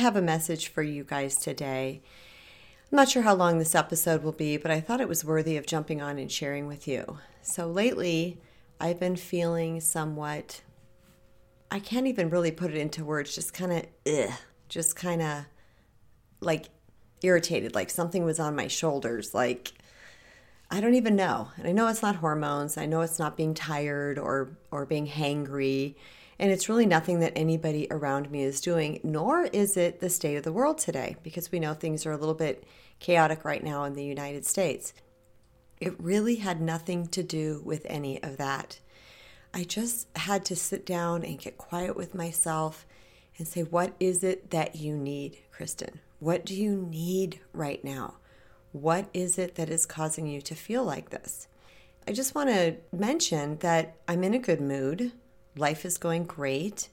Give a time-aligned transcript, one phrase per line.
[0.00, 2.02] have a message for you guys today.
[2.90, 5.56] I'm not sure how long this episode will be, but I thought it was worthy
[5.56, 7.18] of jumping on and sharing with you.
[7.42, 8.40] So lately,
[8.80, 10.62] I've been feeling somewhat,
[11.70, 14.30] I can't even really put it into words, just kind of,
[14.68, 15.44] just kind of
[16.40, 16.66] like
[17.22, 19.72] irritated, like something was on my shoulders, like
[20.70, 21.48] I don't even know.
[21.56, 22.76] And I know it's not hormones.
[22.76, 25.96] I know it's not being tired or or being hangry.
[26.40, 30.36] And it's really nothing that anybody around me is doing, nor is it the state
[30.36, 32.64] of the world today, because we know things are a little bit
[32.98, 34.94] chaotic right now in the United States.
[35.82, 38.80] It really had nothing to do with any of that.
[39.52, 42.86] I just had to sit down and get quiet with myself
[43.36, 46.00] and say, What is it that you need, Kristen?
[46.20, 48.14] What do you need right now?
[48.72, 51.48] What is it that is causing you to feel like this?
[52.08, 55.12] I just want to mention that I'm in a good mood.
[55.60, 56.88] Life is going great.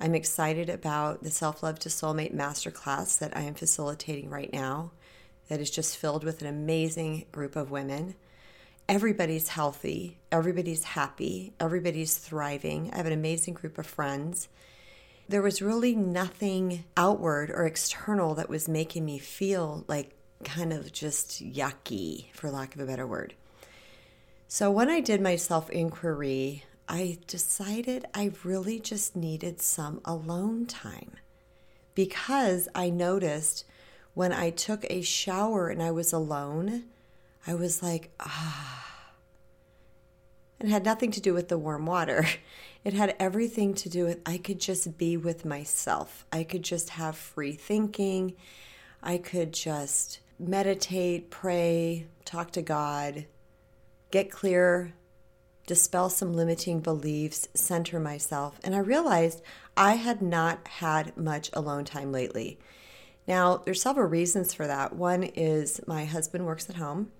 [0.00, 4.92] I'm excited about the Self Love to Soulmate Masterclass that I am facilitating right now,
[5.50, 8.14] that is just filled with an amazing group of women.
[8.88, 12.90] Everybody's healthy, everybody's happy, everybody's thriving.
[12.90, 14.48] I have an amazing group of friends.
[15.28, 20.90] There was really nothing outward or external that was making me feel like kind of
[20.90, 23.34] just yucky, for lack of a better word.
[24.48, 30.66] So when I did my self inquiry, I decided I really just needed some alone
[30.66, 31.12] time
[31.94, 33.64] because I noticed
[34.14, 36.84] when I took a shower and I was alone,
[37.46, 38.84] I was like, ah.
[40.60, 42.26] It had nothing to do with the warm water.
[42.84, 46.24] It had everything to do with I could just be with myself.
[46.30, 48.34] I could just have free thinking.
[49.02, 53.26] I could just meditate, pray, talk to God,
[54.12, 54.94] get clear,
[55.66, 58.58] dispel some limiting beliefs, center myself.
[58.64, 59.42] And I realized
[59.76, 62.58] I had not had much alone time lately.
[63.26, 64.94] Now, there's several reasons for that.
[64.94, 67.10] One is my husband works at home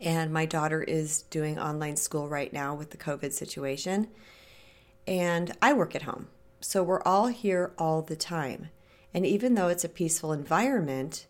[0.00, 4.08] and my daughter is doing online school right now with the COVID situation.
[5.06, 6.28] And I work at home.
[6.60, 8.70] So we're all here all the time.
[9.14, 11.26] And even though it's a peaceful environment,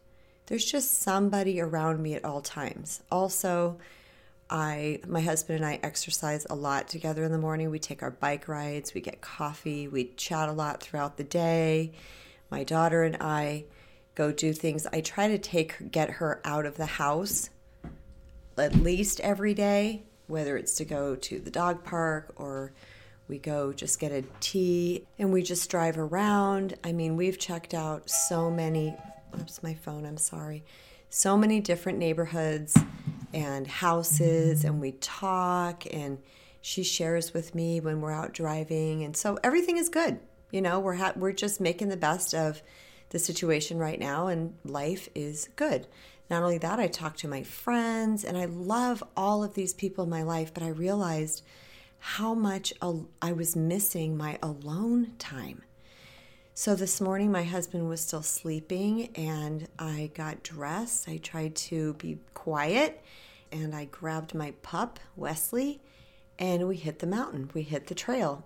[0.47, 3.03] there's just somebody around me at all times.
[3.11, 3.79] Also,
[4.51, 7.71] I my husband and I exercise a lot together in the morning.
[7.71, 11.93] We take our bike rides, we get coffee, we chat a lot throughout the day.
[12.51, 13.65] My daughter and I
[14.15, 14.87] go do things.
[14.93, 17.51] I try to take get her out of the house
[18.57, 22.73] at least every day, whether it's to go to the dog park or
[23.29, 26.75] we go just get a tea and we just drive around.
[26.83, 28.97] I mean, we've checked out so many
[29.39, 30.65] oops, my phone, I'm sorry.
[31.11, 32.77] So many different neighborhoods
[33.33, 36.19] and houses, and we talk, and
[36.61, 39.05] she shares with me when we're out driving.
[39.05, 40.21] And so everything is good.
[40.51, 42.63] You know, we're, ha- we're just making the best of
[43.11, 45.87] the situation right now, and life is good.
[46.31, 50.05] Not only that, I talk to my friends, and I love all of these people
[50.05, 51.43] in my life, but I realized
[51.99, 52.73] how much
[53.23, 55.63] I was missing my alone time.
[56.59, 61.09] So this morning, my husband was still sleeping, and I got dressed.
[61.09, 63.01] I tried to be quiet,
[63.53, 65.81] and I grabbed my pup, Wesley,
[66.37, 67.49] and we hit the mountain.
[67.55, 68.45] We hit the trail.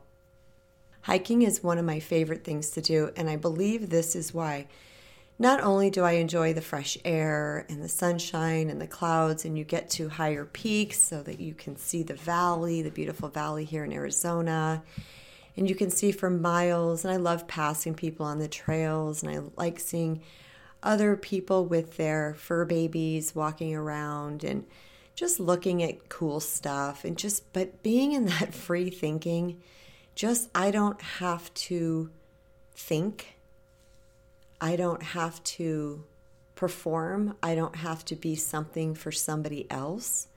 [1.01, 4.67] Hiking is one of my favorite things to do, and I believe this is why.
[5.39, 9.57] Not only do I enjoy the fresh air and the sunshine and the clouds, and
[9.57, 13.65] you get to higher peaks so that you can see the valley, the beautiful valley
[13.65, 14.83] here in Arizona
[15.57, 17.05] and you can see for miles.
[17.05, 20.23] And I love passing people on the trails, and I like seeing
[20.83, 24.67] other people with their fur babies walking around and
[25.15, 29.61] just looking at cool stuff and just but being in that free thinking
[30.15, 32.11] just I don't have to
[32.75, 33.37] think.
[34.61, 36.05] I don't have to
[36.55, 37.37] perform.
[37.43, 40.29] I don't have to be something for somebody else.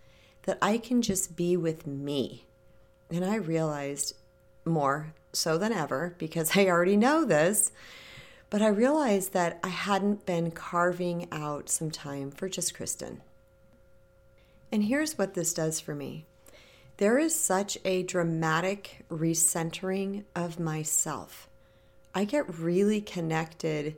[0.43, 2.45] That I can just be with me.
[3.11, 4.15] And I realized
[4.65, 7.71] more so than ever because I already know this.
[8.49, 13.21] But I realized that I hadn't been carving out some time for just Kristen.
[14.71, 16.25] And here's what this does for me
[16.97, 21.49] there is such a dramatic recentering of myself.
[22.13, 23.97] I get really connected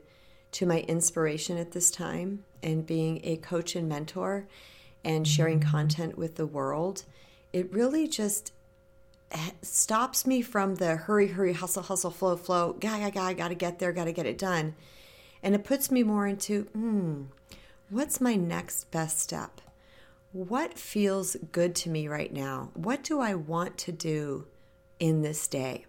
[0.52, 4.48] to my inspiration at this time and being a coach and mentor
[5.04, 7.04] and sharing content with the world.
[7.52, 8.52] It really just
[9.62, 13.54] stops me from the hurry, hurry, hustle, hustle, flow, flow, guy, guy, guy, got to
[13.54, 14.74] get there, got to get it done.
[15.42, 17.24] And it puts me more into, hmm,
[17.90, 19.60] what's my next best step?
[20.32, 22.70] What feels good to me right now?
[22.74, 24.46] What do I want to do
[24.98, 25.86] in this day?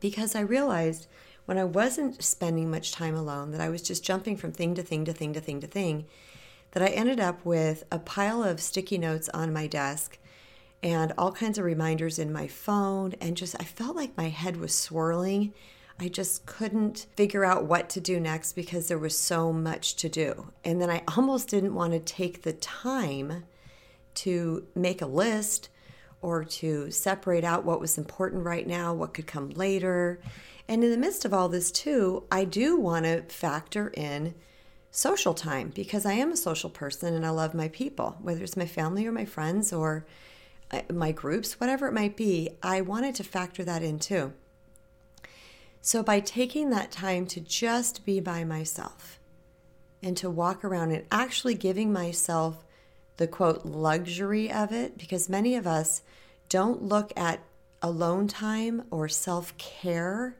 [0.00, 1.06] Because I realized
[1.46, 4.82] when I wasn't spending much time alone, that I was just jumping from thing to
[4.82, 6.06] thing to thing to thing to thing,
[6.72, 10.18] that I ended up with a pile of sticky notes on my desk
[10.84, 13.14] and all kinds of reminders in my phone.
[13.18, 15.54] And just, I felt like my head was swirling.
[15.98, 20.10] I just couldn't figure out what to do next because there was so much to
[20.10, 20.52] do.
[20.62, 23.44] And then I almost didn't want to take the time
[24.16, 25.70] to make a list
[26.20, 30.20] or to separate out what was important right now, what could come later.
[30.68, 34.34] And in the midst of all this, too, I do want to factor in
[34.90, 38.56] social time because I am a social person and I love my people, whether it's
[38.56, 40.04] my family or my friends or
[40.74, 42.50] Uh, my groups, whatever it might be.
[42.62, 44.32] I wanted to factor that in too.
[45.80, 49.20] So, by taking that time to just be by myself
[50.02, 52.64] and to walk around and actually giving myself
[53.18, 56.02] the quote luxury of it, because many of us
[56.48, 57.40] don't look at
[57.80, 60.36] alone time or self care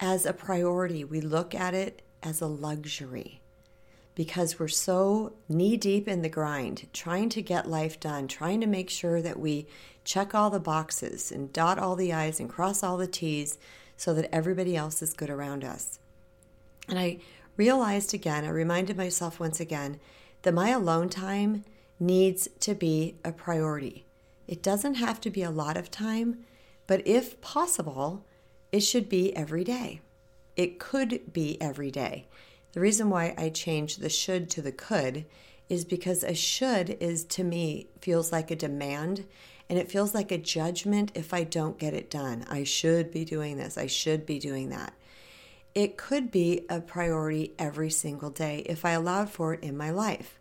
[0.00, 1.04] as a priority.
[1.04, 3.40] We look at it as a luxury
[4.18, 8.66] because we're so knee deep in the grind, trying to get life done, trying to
[8.66, 9.64] make sure that we
[10.02, 13.58] check all the boxes and dot all the I's and cross all the T's
[13.96, 16.00] so that everybody else is good around us.
[16.88, 17.18] And I
[17.56, 20.00] realized again, I reminded myself once again
[20.42, 21.64] that my alone time
[22.00, 24.04] needs to be a priority.
[24.48, 26.38] It doesn't have to be a lot of time,
[26.88, 28.26] but if possible,
[28.72, 30.00] it should be every day.
[30.56, 32.26] It could be every day.
[32.78, 35.24] The reason why I changed the should to the could
[35.68, 39.26] is because a should is to me feels like a demand
[39.68, 42.46] and it feels like a judgment if I don't get it done.
[42.48, 44.92] I should be doing this, I should be doing that.
[45.74, 49.90] It could be a priority every single day if I allowed for it in my
[49.90, 50.38] life.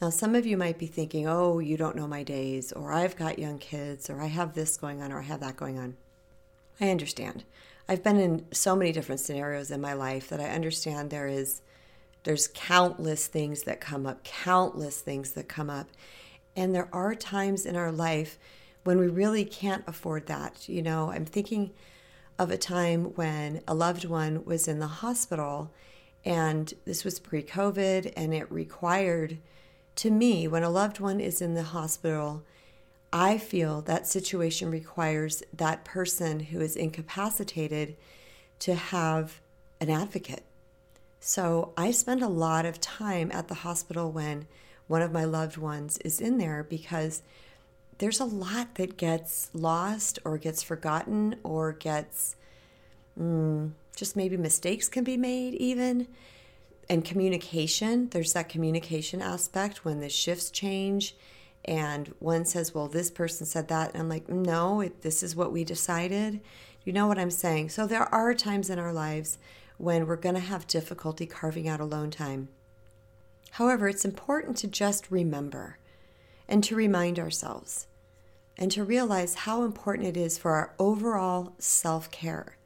[0.00, 3.14] Now, some of you might be thinking, oh, you don't know my days, or I've
[3.14, 5.98] got young kids, or I have this going on, or I have that going on.
[6.80, 7.44] I understand.
[7.88, 11.62] I've been in so many different scenarios in my life that I understand there is
[12.24, 15.88] there's countless things that come up, countless things that come up.
[16.54, 18.38] And there are times in our life
[18.84, 20.68] when we really can't afford that.
[20.68, 21.70] You know, I'm thinking
[22.38, 25.72] of a time when a loved one was in the hospital
[26.24, 29.38] and this was pre-COVID and it required
[29.96, 32.44] to me, when a loved one is in the hospital,
[33.12, 37.96] I feel that situation requires that person who is incapacitated
[38.60, 39.40] to have
[39.80, 40.44] an advocate.
[41.20, 44.46] So I spend a lot of time at the hospital when
[44.86, 47.22] one of my loved ones is in there because
[47.98, 52.36] there's a lot that gets lost or gets forgotten or gets
[53.18, 56.06] mm, just maybe mistakes can be made, even
[56.90, 61.14] and communication there's that communication aspect when the shifts change
[61.68, 63.92] and one says well this person said that.
[63.92, 66.40] And i'm like no it, this is what we decided.
[66.84, 67.68] You know what i'm saying?
[67.68, 69.38] So there are times in our lives
[69.76, 72.48] when we're going to have difficulty carving out alone time.
[73.52, 75.78] However it's important to just remember
[76.48, 77.86] and to remind ourselves
[78.56, 82.56] and to realize how important it is for our overall self-care.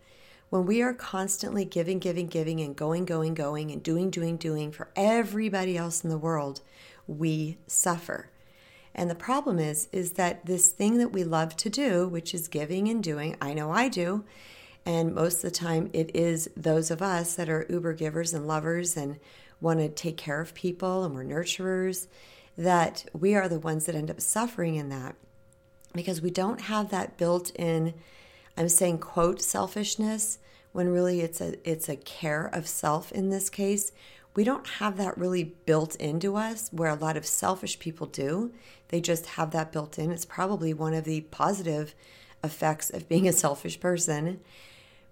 [0.49, 4.71] When we are constantly giving, giving, giving, and going, going, going, and doing, doing, doing
[4.71, 6.61] for everybody else in the world,
[7.07, 8.29] we suffer.
[8.95, 12.49] And the problem is, is that this thing that we love to do, which is
[12.49, 14.25] giving and doing, I know I do,
[14.85, 18.47] and most of the time it is those of us that are uber givers and
[18.47, 19.19] lovers and
[19.61, 22.09] want to take care of people and we're nurturers,
[22.59, 25.15] that we are the ones that end up suffering in that
[25.95, 27.95] because we don't have that built in
[28.57, 30.39] I'm saying quote selfishness
[30.73, 33.93] when really it's a it's a care of self in this case.
[34.35, 38.53] We don't have that really built into us where a lot of selfish people do.
[38.89, 40.11] They just have that built in.
[40.11, 41.95] It's probably one of the positive
[42.43, 44.41] effects of being a selfish person.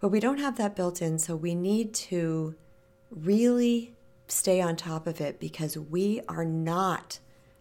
[0.00, 2.55] But we don't have that built in, so we need to
[3.11, 3.95] really
[4.29, 7.19] stay on top of it because we are not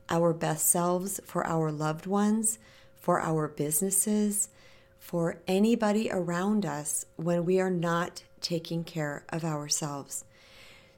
[0.09, 2.59] our best selves for our loved ones,
[2.95, 4.49] for our businesses,
[4.97, 10.23] for anybody around us when we are not taking care of ourselves.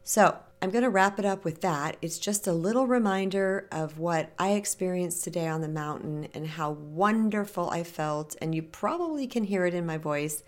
[0.04, 1.98] So, I'm going to wrap it up with that.
[2.04, 6.70] It's just a little reminder of what I experienced today on the mountain and how
[6.70, 8.36] wonderful I felt.
[8.40, 10.44] And you probably can hear it in my voice.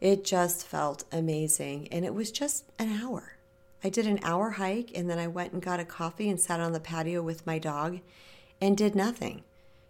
[0.00, 1.88] It just felt amazing.
[1.92, 3.36] And it was just an hour.
[3.82, 6.60] I did an hour hike and then I went and got a coffee and sat
[6.60, 8.00] on the patio with my dog
[8.62, 9.42] and did nothing.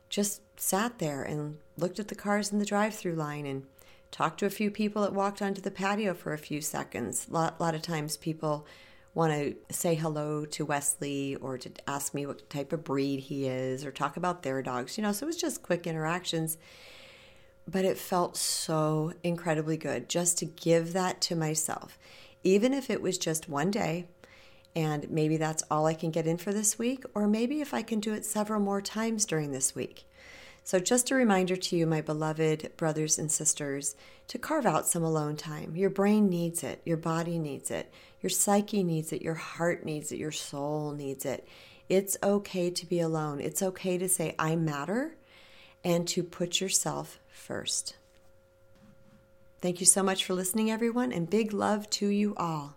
[0.09, 3.67] Just sat there and looked at the cars in the drive through line and
[4.11, 7.29] talked to a few people that walked onto the patio for a few seconds.
[7.31, 8.67] A lot, lot of times people
[9.15, 13.47] want to say hello to Wesley or to ask me what type of breed he
[13.47, 16.59] is or talk about their dogs, you know, so it was just quick interactions.
[17.71, 21.99] but it felt so incredibly good just to give that to myself,
[22.43, 24.07] even if it was just one day.
[24.77, 27.83] And maybe that's all I can get in for this week, or maybe if I
[27.83, 30.05] can do it several more times during this week.
[30.67, 33.95] So, just a reminder to you, my beloved brothers and sisters,
[34.29, 35.77] to carve out some alone time.
[35.77, 37.93] Your brain needs it, your body needs it,
[38.23, 41.47] your psyche needs it, your heart needs it, your soul needs it.
[41.91, 43.41] It's okay to be alone.
[43.41, 45.17] It's okay to say, I matter,
[45.85, 47.97] and to put yourself first.
[49.61, 52.77] Thank you so much for listening, everyone, and big love to you all.